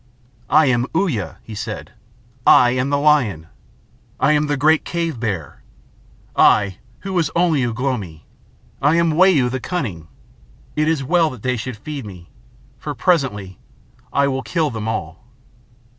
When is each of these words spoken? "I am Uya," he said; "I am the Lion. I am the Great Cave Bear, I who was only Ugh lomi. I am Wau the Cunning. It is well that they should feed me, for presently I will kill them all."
"I 0.49 0.65
am 0.65 0.87
Uya," 0.95 1.37
he 1.43 1.53
said; 1.53 1.91
"I 2.47 2.71
am 2.71 2.89
the 2.89 2.97
Lion. 2.97 3.45
I 4.19 4.31
am 4.31 4.47
the 4.47 4.57
Great 4.57 4.83
Cave 4.83 5.19
Bear, 5.19 5.61
I 6.35 6.79
who 7.01 7.13
was 7.13 7.29
only 7.35 7.63
Ugh 7.63 7.79
lomi. 7.79 8.25
I 8.81 8.95
am 8.95 9.11
Wau 9.11 9.47
the 9.47 9.59
Cunning. 9.59 10.07
It 10.75 10.87
is 10.87 11.03
well 11.03 11.29
that 11.29 11.43
they 11.43 11.55
should 11.55 11.77
feed 11.77 12.03
me, 12.03 12.31
for 12.79 12.95
presently 12.95 13.59
I 14.11 14.27
will 14.27 14.41
kill 14.41 14.71
them 14.71 14.87
all." 14.87 15.23